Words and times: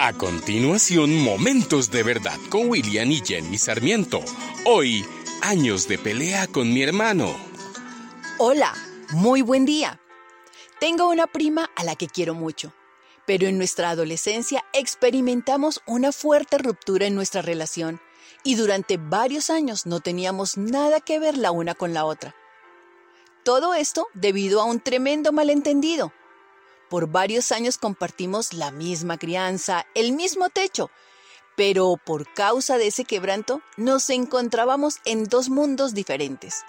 A 0.00 0.12
continuación, 0.12 1.12
Momentos 1.24 1.90
de 1.90 2.04
Verdad 2.04 2.38
con 2.50 2.68
William 2.68 3.10
y 3.10 3.20
Jenny 3.20 3.58
Sarmiento. 3.58 4.20
Hoy, 4.64 5.04
años 5.42 5.88
de 5.88 5.98
pelea 5.98 6.46
con 6.46 6.72
mi 6.72 6.84
hermano. 6.84 7.34
Hola, 8.38 8.72
muy 9.10 9.42
buen 9.42 9.64
día. 9.64 10.00
Tengo 10.78 11.08
una 11.08 11.26
prima 11.26 11.68
a 11.74 11.82
la 11.82 11.96
que 11.96 12.06
quiero 12.06 12.34
mucho, 12.34 12.72
pero 13.26 13.48
en 13.48 13.58
nuestra 13.58 13.90
adolescencia 13.90 14.64
experimentamos 14.72 15.82
una 15.84 16.12
fuerte 16.12 16.58
ruptura 16.58 17.06
en 17.06 17.16
nuestra 17.16 17.42
relación 17.42 18.00
y 18.44 18.54
durante 18.54 18.98
varios 18.98 19.50
años 19.50 19.84
no 19.84 19.98
teníamos 19.98 20.56
nada 20.56 21.00
que 21.00 21.18
ver 21.18 21.36
la 21.36 21.50
una 21.50 21.74
con 21.74 21.92
la 21.92 22.04
otra. 22.04 22.36
Todo 23.42 23.74
esto 23.74 24.06
debido 24.14 24.60
a 24.60 24.64
un 24.64 24.78
tremendo 24.78 25.32
malentendido 25.32 26.12
por 26.88 27.08
varios 27.08 27.52
años 27.52 27.78
compartimos 27.78 28.52
la 28.52 28.70
misma 28.70 29.18
crianza, 29.18 29.86
el 29.94 30.12
mismo 30.12 30.48
techo, 30.48 30.90
pero 31.56 31.96
por 31.96 32.32
causa 32.34 32.78
de 32.78 32.86
ese 32.86 33.04
quebranto 33.04 33.62
nos 33.76 34.10
encontrábamos 34.10 34.98
en 35.04 35.24
dos 35.24 35.48
mundos 35.48 35.92
diferentes, 35.92 36.62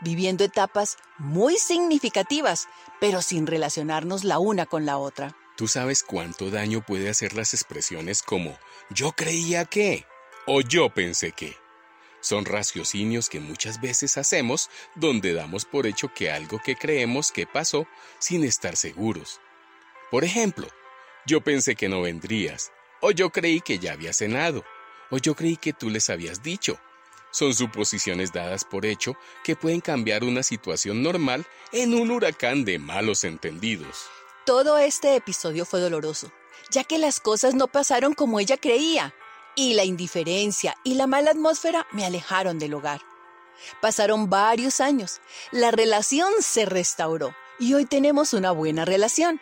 viviendo 0.00 0.44
etapas 0.44 0.96
muy 1.18 1.56
significativas, 1.56 2.66
pero 3.00 3.22
sin 3.22 3.46
relacionarnos 3.46 4.24
la 4.24 4.38
una 4.38 4.66
con 4.66 4.84
la 4.84 4.98
otra. 4.98 5.36
¿Tú 5.56 5.68
sabes 5.68 6.02
cuánto 6.02 6.50
daño 6.50 6.84
puede 6.84 7.08
hacer 7.08 7.34
las 7.34 7.54
expresiones 7.54 8.22
como 8.22 8.58
yo 8.90 9.12
creía 9.12 9.64
que 9.64 10.06
o 10.46 10.60
yo 10.60 10.90
pensé 10.90 11.32
que? 11.32 11.54
Son 12.20 12.44
raciocinios 12.44 13.28
que 13.28 13.40
muchas 13.40 13.80
veces 13.80 14.16
hacemos 14.16 14.70
donde 14.94 15.34
damos 15.34 15.64
por 15.64 15.86
hecho 15.86 16.12
que 16.14 16.30
algo 16.30 16.60
que 16.64 16.76
creemos 16.76 17.32
que 17.32 17.46
pasó 17.46 17.86
sin 18.18 18.44
estar 18.44 18.76
seguros. 18.76 19.40
Por 20.12 20.24
ejemplo, 20.24 20.68
yo 21.24 21.40
pensé 21.40 21.74
que 21.74 21.88
no 21.88 22.02
vendrías, 22.02 22.70
o 23.00 23.12
yo 23.12 23.30
creí 23.30 23.62
que 23.62 23.78
ya 23.78 23.94
había 23.94 24.12
cenado, 24.12 24.62
o 25.10 25.16
yo 25.16 25.34
creí 25.34 25.56
que 25.56 25.72
tú 25.72 25.88
les 25.88 26.10
habías 26.10 26.42
dicho. 26.42 26.78
Son 27.30 27.54
suposiciones 27.54 28.30
dadas 28.30 28.62
por 28.62 28.84
hecho 28.84 29.16
que 29.42 29.56
pueden 29.56 29.80
cambiar 29.80 30.22
una 30.22 30.42
situación 30.42 31.02
normal 31.02 31.46
en 31.72 31.94
un 31.94 32.10
huracán 32.10 32.66
de 32.66 32.78
malos 32.78 33.24
entendidos. 33.24 34.04
Todo 34.44 34.76
este 34.76 35.16
episodio 35.16 35.64
fue 35.64 35.80
doloroso, 35.80 36.30
ya 36.70 36.84
que 36.84 36.98
las 36.98 37.18
cosas 37.18 37.54
no 37.54 37.66
pasaron 37.66 38.12
como 38.12 38.38
ella 38.38 38.58
creía, 38.58 39.14
y 39.56 39.72
la 39.72 39.84
indiferencia 39.86 40.76
y 40.84 40.96
la 40.96 41.06
mala 41.06 41.30
atmósfera 41.30 41.86
me 41.90 42.04
alejaron 42.04 42.58
del 42.58 42.74
hogar. 42.74 43.00
Pasaron 43.80 44.28
varios 44.28 44.82
años, 44.82 45.22
la 45.52 45.70
relación 45.70 46.30
se 46.40 46.66
restauró 46.66 47.34
y 47.58 47.72
hoy 47.72 47.86
tenemos 47.86 48.34
una 48.34 48.50
buena 48.50 48.84
relación. 48.84 49.40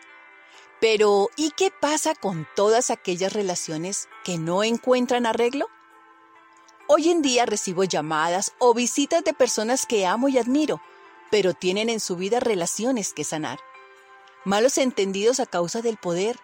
Pero, 0.80 1.28
¿y 1.36 1.50
qué 1.50 1.70
pasa 1.70 2.14
con 2.14 2.48
todas 2.56 2.90
aquellas 2.90 3.34
relaciones 3.34 4.08
que 4.24 4.38
no 4.38 4.64
encuentran 4.64 5.26
arreglo? 5.26 5.68
Hoy 6.88 7.10
en 7.10 7.20
día 7.20 7.44
recibo 7.44 7.84
llamadas 7.84 8.54
o 8.58 8.72
visitas 8.72 9.22
de 9.22 9.34
personas 9.34 9.84
que 9.84 10.06
amo 10.06 10.28
y 10.28 10.38
admiro, 10.38 10.80
pero 11.30 11.52
tienen 11.52 11.90
en 11.90 12.00
su 12.00 12.16
vida 12.16 12.40
relaciones 12.40 13.12
que 13.12 13.24
sanar. 13.24 13.60
Malos 14.44 14.78
entendidos 14.78 15.38
a 15.38 15.46
causa 15.46 15.82
del 15.82 15.98
poder, 15.98 16.38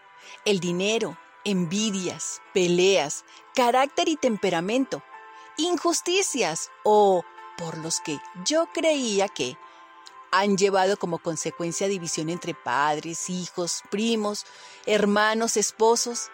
el 0.45 0.61
dinero, 0.61 1.19
envidias, 1.45 2.43
peleas, 2.53 3.25
carácter 3.55 4.09
y 4.09 4.17
temperamento, 4.17 5.03
injusticias 5.57 6.71
o 6.85 7.25
por 7.57 7.79
los 7.79 8.01
que 8.01 8.19
yo 8.45 8.69
creía 8.75 9.29
que 9.29 9.57
han 10.31 10.57
llevado 10.57 10.97
como 10.97 11.19
consecuencia 11.19 11.89
división 11.89 12.31
entre 12.31 12.55
padres, 12.55 13.31
hijos, 13.31 13.83
primos, 13.91 14.45
hermanos, 14.87 15.57
esposos. 15.57 16.31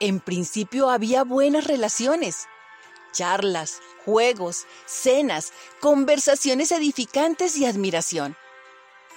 En 0.00 0.20
principio 0.20 0.90
había 0.90 1.24
buenas 1.24 1.64
relaciones, 1.64 2.46
charlas, 3.12 3.80
juegos, 4.04 4.66
cenas, 4.86 5.52
conversaciones 5.80 6.72
edificantes 6.72 7.56
y 7.56 7.66
admiración. 7.66 8.36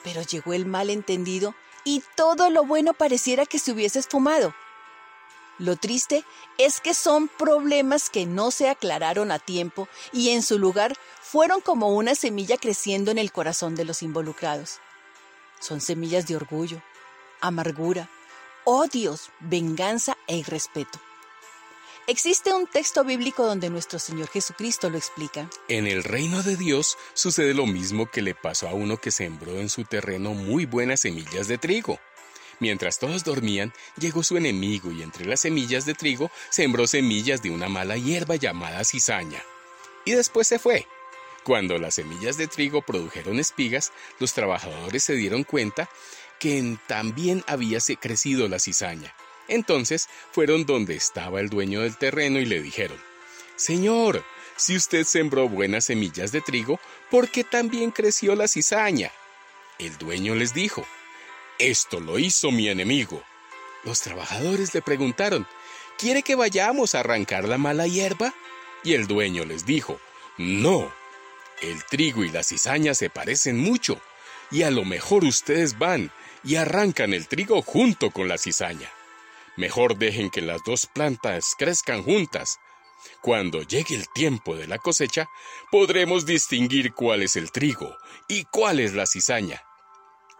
Pero 0.04 0.22
llegó 0.24 0.54
el 0.54 0.66
malentendido 0.66 1.54
y 1.84 2.04
todo 2.16 2.50
lo 2.50 2.66
bueno 2.66 2.94
pareciera 2.94 3.46
que 3.46 3.60
se 3.60 3.72
hubiese 3.72 4.00
esfumado. 4.00 4.54
Lo 5.62 5.76
triste 5.76 6.26
es 6.58 6.82
que 6.82 6.96
son 6.96 7.28
problemas 7.28 8.10
que 8.10 8.26
no 8.26 8.50
se 8.50 8.68
aclararon 8.68 9.32
a 9.32 9.38
tiempo 9.38 9.88
y 10.12 10.30
en 10.30 10.42
su 10.42 10.58
lugar 10.58 10.98
fueron 11.22 11.62
como 11.62 11.90
una 11.90 12.16
semilla 12.16 12.58
creciendo 12.58 13.12
en 13.12 13.20
el 13.20 13.32
corazón 13.32 13.76
de 13.76 13.86
los 13.86 14.02
involucrados. 14.02 14.80
Son 15.60 15.80
semillas 15.80 16.26
de 16.26 16.36
orgullo, 16.36 16.82
amargura, 17.42 18.10
odios, 18.64 19.30
venganza 19.40 20.18
e 20.26 20.38
irrespeto. 20.38 21.00
Existe 22.08 22.52
un 22.52 22.66
texto 22.66 23.04
bíblico 23.04 23.46
donde 23.46 23.70
nuestro 23.70 24.00
Señor 24.00 24.30
Jesucristo 24.30 24.90
lo 24.90 24.98
explica. 24.98 25.48
En 25.68 25.86
el 25.86 26.04
reino 26.04 26.42
de 26.42 26.58
Dios 26.58 26.98
sucede 27.14 27.54
lo 27.54 27.68
mismo 27.68 28.10
que 28.10 28.24
le 28.24 28.34
pasó 28.34 28.68
a 28.68 28.74
uno 28.74 28.98
que 28.98 29.12
sembró 29.12 29.52
en 29.60 29.70
su 29.70 29.84
terreno 29.84 30.34
muy 30.34 30.66
buenas 30.66 31.02
semillas 31.02 31.48
de 31.48 31.60
trigo. 31.60 32.00
Mientras 32.62 33.00
todos 33.00 33.24
dormían, 33.24 33.74
llegó 33.98 34.22
su 34.22 34.38
enemigo 34.38 34.92
y 34.92 35.02
entre 35.02 35.26
las 35.26 35.40
semillas 35.40 35.88
de 35.88 35.96
trigo 35.96 36.30
sembró 36.52 36.86
semillas 36.86 37.42
de 37.42 37.50
una 37.50 37.68
mala 37.70 37.98
hierba 37.98 38.36
llamada 38.36 38.84
cizaña. 38.84 39.42
Y 40.06 40.12
después 40.12 40.48
se 40.48 40.60
fue. 40.60 40.86
Cuando 41.44 41.80
las 41.80 41.96
semillas 41.96 42.38
de 42.38 42.46
trigo 42.46 42.84
produjeron 42.84 43.40
espigas, 43.40 43.92
los 44.20 44.34
trabajadores 44.34 45.04
se 45.04 45.14
dieron 45.16 45.44
cuenta 45.44 45.90
que 46.40 46.78
también 46.86 47.44
había 47.48 47.80
crecido 48.00 48.48
la 48.48 48.60
cizaña. 48.60 49.12
Entonces 49.48 50.08
fueron 50.32 50.68
donde 50.68 50.96
estaba 50.96 51.40
el 51.40 51.50
dueño 51.50 51.82
del 51.82 51.98
terreno 51.98 52.38
y 52.38 52.46
le 52.46 52.62
dijeron, 52.62 53.02
Señor, 53.56 54.24
si 54.56 54.76
usted 54.76 55.04
sembró 55.04 55.50
buenas 55.50 55.86
semillas 55.86 56.32
de 56.32 56.42
trigo, 56.42 56.80
¿por 57.10 57.28
qué 57.30 57.44
también 57.44 57.90
creció 57.90 58.36
la 58.36 58.48
cizaña? 58.48 59.12
El 59.80 59.98
dueño 59.98 60.36
les 60.36 60.54
dijo, 60.54 60.86
esto 61.62 62.00
lo 62.00 62.18
hizo 62.18 62.52
mi 62.52 62.70
enemigo. 62.70 63.22
Los 63.84 64.02
trabajadores 64.02 64.74
le 64.74 64.82
preguntaron, 64.82 65.48
¿quiere 65.98 66.24
que 66.24 66.36
vayamos 66.36 66.96
a 66.96 67.02
arrancar 67.02 67.48
la 67.48 67.58
mala 67.58 67.88
hierba? 67.88 68.34
Y 68.84 68.94
el 68.94 69.06
dueño 69.06 69.46
les 69.46 69.66
dijo, 69.66 70.00
no, 70.38 70.92
el 71.62 71.84
trigo 71.86 72.24
y 72.24 72.30
la 72.30 72.44
cizaña 72.44 72.96
se 72.96 73.12
parecen 73.12 73.60
mucho, 73.60 74.02
y 74.50 74.64
a 74.64 74.72
lo 74.72 74.86
mejor 74.86 75.24
ustedes 75.24 75.78
van 75.78 76.12
y 76.44 76.56
arrancan 76.56 77.14
el 77.14 77.28
trigo 77.28 77.62
junto 77.62 78.10
con 78.10 78.28
la 78.28 78.40
cizaña. 78.40 78.90
Mejor 79.56 79.98
dejen 79.98 80.32
que 80.32 80.42
las 80.42 80.64
dos 80.64 80.88
plantas 80.88 81.54
crezcan 81.58 82.02
juntas. 82.02 82.58
Cuando 83.22 83.62
llegue 83.62 83.96
el 83.96 84.10
tiempo 84.10 84.56
de 84.56 84.68
la 84.68 84.80
cosecha, 84.80 85.30
podremos 85.70 86.26
distinguir 86.26 86.94
cuál 86.94 87.22
es 87.22 87.36
el 87.36 87.52
trigo 87.52 87.96
y 88.28 88.46
cuál 88.46 88.80
es 88.80 88.94
la 88.94 89.06
cizaña. 89.06 89.62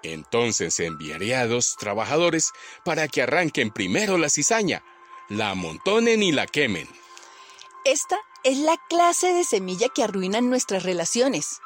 Entonces 0.04 0.80
enviaré 0.80 1.36
a 1.36 1.48
dos 1.48 1.76
trabajadores 1.78 2.52
para 2.84 3.08
que 3.08 3.22
arranquen 3.22 3.72
primero 3.72 4.18
la 4.18 4.30
cizaña, 4.30 4.84
la 5.30 5.52
amontonen 5.52 6.24
y 6.24 6.32
la 6.32 6.48
quemen. 6.48 6.90
Esta 7.86 8.18
es 8.44 8.58
la 8.58 8.78
clase 8.90 9.34
de 9.34 9.44
semilla 9.44 9.88
que 9.90 10.04
arruinan 10.04 10.50
nuestras 10.50 10.84
relaciones. 10.84 11.60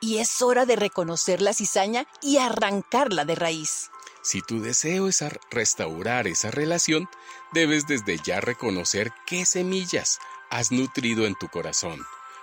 Y 0.00 0.18
es 0.18 0.42
hora 0.42 0.66
de 0.66 0.76
reconocer 0.76 1.40
la 1.40 1.54
cizaña 1.54 2.06
y 2.20 2.38
arrancarla 2.38 3.24
de 3.24 3.34
raíz. 3.34 3.90
Si 4.22 4.40
tu 4.40 4.60
deseo 4.60 5.08
es 5.08 5.22
restaurar 5.50 6.26
esa 6.26 6.50
relación, 6.50 7.08
debes 7.52 7.86
desde 7.86 8.18
ya 8.18 8.40
reconocer 8.40 9.12
qué 9.26 9.44
semillas 9.44 10.18
has 10.50 10.72
nutrido 10.72 11.26
en 11.26 11.34
tu 11.34 11.48
corazón, 11.48 12.00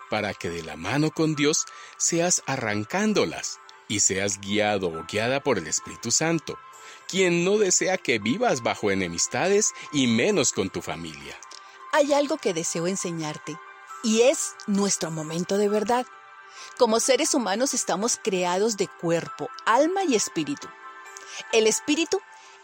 para 0.10 0.34
que 0.34 0.50
de 0.50 0.64
la 0.64 0.78
mano 0.78 1.12
con 1.12 1.36
Dios 1.36 1.66
seas 1.98 2.44
arrancándolas 2.46 3.60
y 3.92 4.00
seas 4.00 4.40
guiado 4.40 4.88
o 4.88 5.06
guiada 5.06 5.44
por 5.44 5.58
el 5.58 5.68
Espíritu 5.68 6.12
Santo, 6.12 6.58
quien 7.10 7.44
no 7.44 7.58
desea 7.58 7.98
que 7.98 8.20
vivas 8.20 8.64
bajo 8.64 8.90
enemistades 8.90 9.74
y 9.92 10.08
menos 10.08 10.54
con 10.54 10.70
tu 10.70 10.82
familia. 10.82 11.38
Hay 11.92 12.14
algo 12.14 12.38
que 12.38 12.54
deseo 12.54 12.88
enseñarte, 12.88 13.58
y 14.02 14.22
es 14.22 14.54
nuestro 14.66 15.12
momento 15.12 15.58
de 15.58 15.68
verdad. 15.68 16.06
Como 16.78 17.02
seres 17.02 17.34
humanos 17.34 17.74
estamos 17.74 18.18
creados 18.22 18.78
de 18.78 18.88
cuerpo, 18.88 19.50
alma 19.66 20.06
y 20.06 20.16
espíritu. 20.16 20.70
El 21.52 21.68
espíritu 21.68 22.22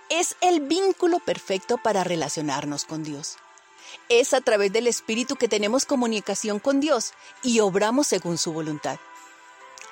es 0.10 0.38
el 0.40 0.62
vínculo 0.62 1.19
perfecto 1.19 1.78
para 1.78 2.06
relacionarnos 2.06 2.86
con 2.86 3.04
Dios. 3.04 3.36
Es 4.07 4.34
a 4.34 4.40
través 4.40 4.72
del 4.72 4.88
espíritu 4.88 5.36
que 5.36 5.50
tenemos 5.50 5.86
comunicación 5.86 6.60
con 6.60 6.80
Dios 6.80 7.12
y 7.44 7.60
obramos 7.60 8.07
según 8.07 8.38
su 8.38 8.54
voluntad. 8.54 8.98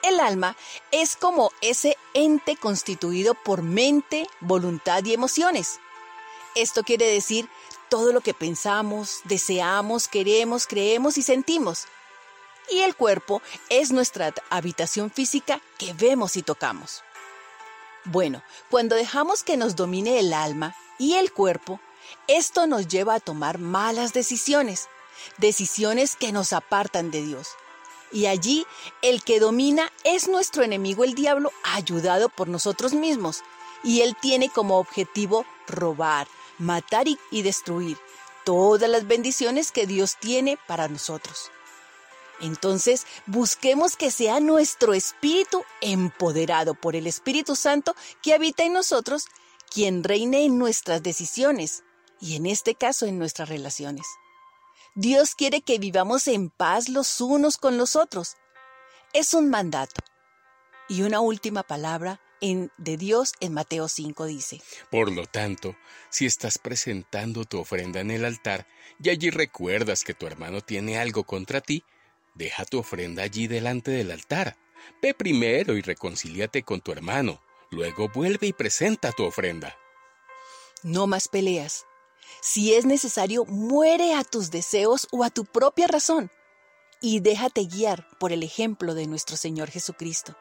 El 0.06 0.20
alma 0.20 0.56
es 0.92 1.16
como 1.16 1.52
ese 1.62 1.98
ente 2.14 2.58
constituido 2.58 3.34
por 3.34 3.64
mente, 3.64 4.28
voluntad 4.40 5.04
y 5.04 5.14
emociones. 5.14 5.80
Esto 6.54 6.84
quiere 6.84 7.08
decir 7.08 7.50
todo 7.90 8.14
lo 8.14 8.22
que 8.22 8.36
pensamos, 8.36 9.22
deseamos, 9.24 10.08
queremos, 10.08 10.68
creemos 10.68 11.18
y 11.18 11.24
sentimos. 11.24 11.86
Y 12.70 12.82
el 12.82 12.96
cuerpo 12.96 13.42
es 13.70 13.92
nuestra 13.92 14.32
habitación 14.52 15.10
física 15.10 15.60
que 15.80 15.94
vemos 15.94 16.38
y 16.38 16.44
tocamos. 16.44 17.02
Bueno, 18.04 18.44
cuando 18.70 18.96
dejamos 18.96 19.42
que 19.42 19.58
nos 19.58 19.76
domine 19.76 20.20
el 20.20 20.34
alma 20.34 20.76
y 21.00 21.16
el 21.16 21.34
cuerpo, 21.34 21.80
Esto 22.28 22.68
nos 22.68 22.88
lleva 22.88 23.16
a 23.16 23.20
tomar 23.20 23.58
malas 23.58 24.14
decisiones, 24.14 24.88
decisiones 25.38 26.16
que 26.16 26.32
nos 26.32 26.54
apartan 26.54 27.10
de 27.10 27.24
Dios. 27.24 27.48
Y 28.16 28.28
allí 28.28 28.66
el 29.02 29.26
que 29.26 29.42
domina 29.42 29.92
es 30.06 30.30
nuestro 30.30 30.64
enemigo 30.64 31.04
el 31.04 31.16
diablo, 31.16 31.52
ayudado 31.64 32.30
por 32.30 32.48
nosotros 32.48 32.94
mismos. 32.94 33.44
Y 33.84 34.04
él 34.04 34.16
tiene 34.22 34.48
como 34.48 34.80
objetivo 34.80 35.46
robar, 35.68 36.26
matar 36.58 37.08
y, 37.10 37.42
destruir 37.42 37.98
todas 38.46 38.90
las 38.90 39.06
bendiciones 39.06 39.74
que 39.74 39.86
Dios 39.86 40.16
tiene 40.18 40.58
para 40.66 40.88
nosotros. 40.88 41.52
Entonces, 42.40 43.06
busquemos 43.26 43.98
que 43.98 44.12
sea 44.12 44.40
nuestro 44.40 44.94
espíritu 44.94 45.66
empoderado 45.82 46.74
por 46.74 46.96
el 46.96 47.08
Espíritu 47.08 47.58
Santo 47.58 47.98
que 48.22 48.34
habita 48.34 48.64
en 48.64 48.72
nosotros, 48.72 49.26
quien 49.70 50.06
reine 50.06 50.46
en 50.46 50.58
nuestras 50.58 51.04
decisiones 51.04 51.84
y 52.22 52.38
en 52.38 52.46
este 52.46 52.76
caso 52.76 53.08
en 53.08 53.20
nuestras 53.20 53.50
relaciones. 53.50 54.06
Dios 54.96 55.36
quiere 55.36 55.62
que 55.62 55.78
vivamos 55.78 56.28
en 56.28 56.50
paz 56.50 56.90
los 56.90 57.22
unos 57.22 57.58
con 57.58 57.78
los 57.78 57.96
otros. 57.96 58.36
Es 59.14 59.34
un 59.34 59.50
mandato. 59.50 60.02
Y 60.88 61.02
una 61.02 61.20
última 61.20 61.64
palabra 61.64 62.22
en, 62.42 62.72
de 62.78 62.98
Dios 62.98 63.34
en 63.40 63.54
Mateo 63.54 63.88
5 63.88 64.26
dice. 64.26 64.62
Por 64.92 65.12
lo 65.12 65.26
tanto, 65.26 65.76
si 66.10 66.26
estás 66.26 66.58
presentando 66.58 67.46
tu 67.46 67.60
ofrenda 67.60 68.00
en 68.00 68.12
el 68.12 68.26
altar 68.26 68.68
y 69.02 69.10
allí 69.10 69.30
recuerdas 69.30 70.04
que 70.04 70.14
tu 70.14 70.28
hermano 70.28 70.62
tiene 70.62 70.98
algo 71.00 71.24
contra 71.24 71.62
ti, 71.62 71.84
Deja 72.36 72.66
tu 72.66 72.80
ofrenda 72.80 73.24
allí 73.24 73.48
delante 73.48 73.92
del 73.92 74.12
altar. 74.12 74.58
Ve 75.02 75.14
primero 75.14 75.78
y 75.78 75.82
reconcíliate 75.82 76.64
con 76.64 76.82
tu 76.82 76.92
hermano. 76.92 77.42
Luego 77.72 78.10
vuelve 78.10 78.48
y 78.48 78.54
presenta 78.54 79.12
tu 79.14 79.24
ofrenda. 79.24 79.76
No 80.84 81.08
más 81.08 81.30
peleas. 81.30 81.86
Si 82.42 82.74
es 82.74 82.86
necesario, 82.86 83.46
muere 83.46 84.14
a 84.14 84.24
tus 84.24 84.52
deseos 84.52 85.08
o 85.12 85.24
a 85.24 85.30
tu 85.30 85.46
propia 85.46 85.88
razón 85.88 86.32
y 87.02 87.20
déjate 87.20 87.66
guiar 87.66 88.08
por 88.20 88.32
el 88.32 88.44
ejemplo 88.44 88.94
de 88.94 89.08
nuestro 89.08 89.38
Señor 89.38 89.70
Jesucristo. 89.70 90.38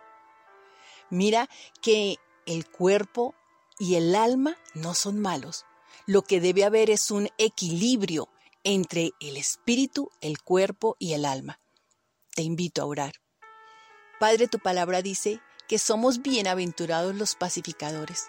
Mira 1.11 1.49
que 1.83 2.19
el 2.47 2.69
cuerpo 2.69 3.35
y 3.79 3.97
el 3.97 4.15
alma 4.15 4.57
no 4.75 4.95
son 4.95 5.21
malos. 5.21 5.65
Lo 6.07 6.23
que 6.23 6.41
debe 6.41 6.65
haber 6.65 6.91
es 6.91 7.11
un 7.11 7.29
equilibrio 7.39 8.29
entre 8.63 9.13
el 9.21 9.37
espíritu, 9.37 10.11
el 10.21 10.43
cuerpo 10.43 10.97
y 10.99 11.13
el 11.13 11.25
alma 11.25 11.61
te 12.35 12.43
invito 12.43 12.83
a 12.83 12.87
orar. 12.87 13.15
Padre, 14.21 14.49
tu 14.49 14.59
palabra 14.59 15.03
dice 15.03 15.41
que 15.69 15.79
somos 15.79 16.23
bienaventurados 16.23 17.15
los 17.15 17.35
pacificadores, 17.35 18.27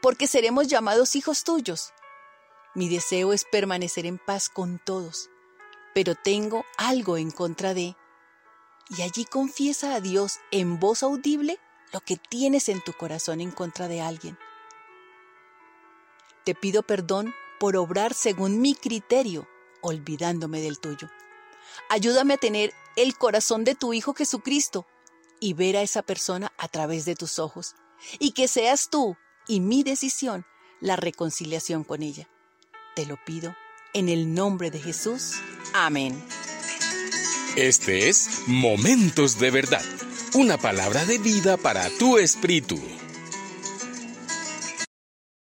porque 0.00 0.26
seremos 0.26 0.68
llamados 0.68 1.16
hijos 1.16 1.44
tuyos. 1.44 1.92
Mi 2.76 2.90
deseo 2.90 3.32
es 3.32 3.46
permanecer 3.50 4.04
en 4.04 4.18
paz 4.18 4.50
con 4.50 4.78
todos, 4.78 5.30
pero 5.94 6.14
tengo 6.14 6.66
algo 6.76 7.16
en 7.16 7.30
contra 7.30 7.72
de... 7.72 7.96
Y 8.90 9.00
allí 9.00 9.24
confiesa 9.24 9.94
a 9.94 10.00
Dios 10.02 10.40
en 10.50 10.78
voz 10.78 11.02
audible 11.02 11.58
lo 11.94 12.00
que 12.02 12.18
tienes 12.18 12.68
en 12.68 12.84
tu 12.84 12.92
corazón 12.92 13.40
en 13.40 13.50
contra 13.50 13.88
de 13.88 14.02
alguien. 14.02 14.38
Te 16.44 16.54
pido 16.54 16.82
perdón 16.82 17.34
por 17.58 17.78
obrar 17.78 18.12
según 18.12 18.60
mi 18.60 18.74
criterio, 18.74 19.48
olvidándome 19.80 20.60
del 20.60 20.78
tuyo. 20.78 21.10
Ayúdame 21.88 22.34
a 22.34 22.36
tener 22.36 22.74
el 22.96 23.16
corazón 23.16 23.64
de 23.64 23.74
tu 23.74 23.94
Hijo 23.94 24.12
Jesucristo 24.12 24.86
y 25.40 25.54
ver 25.54 25.78
a 25.78 25.82
esa 25.82 26.02
persona 26.02 26.52
a 26.58 26.68
través 26.68 27.06
de 27.06 27.16
tus 27.16 27.38
ojos. 27.38 27.74
Y 28.18 28.32
que 28.32 28.48
seas 28.48 28.90
tú 28.90 29.16
y 29.48 29.60
mi 29.60 29.82
decisión 29.82 30.44
la 30.82 30.96
reconciliación 30.96 31.82
con 31.82 32.02
ella. 32.02 32.28
Te 32.96 33.04
lo 33.04 33.18
pido 33.18 33.54
en 33.92 34.08
el 34.08 34.32
nombre 34.32 34.70
de 34.70 34.80
Jesús. 34.80 35.34
Amén. 35.74 36.18
Este 37.54 38.08
es 38.08 38.44
Momentos 38.46 39.38
de 39.38 39.50
Verdad, 39.50 39.84
una 40.32 40.56
palabra 40.56 41.04
de 41.04 41.18
vida 41.18 41.58
para 41.58 41.90
tu 41.98 42.16
espíritu. 42.16 42.80